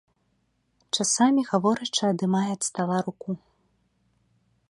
Часамі, 0.97 1.41
гаворачы, 1.51 2.01
адымае 2.13 2.47
ад 2.55 2.61
стала 2.71 2.97
руку. 3.09 3.29